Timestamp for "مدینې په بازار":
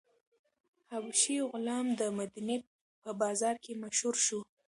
2.17-3.55